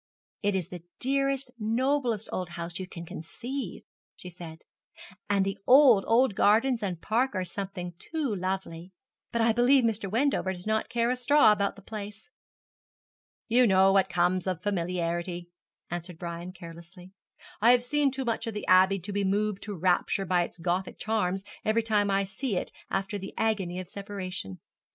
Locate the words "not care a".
10.65-11.15